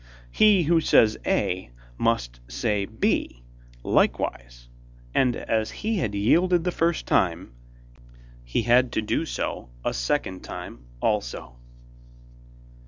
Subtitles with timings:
[0.31, 3.43] He who says A must say B,
[3.83, 4.67] likewise,
[5.13, 7.51] and as he had yielded the first time,
[8.43, 11.55] he had to do so a second time also.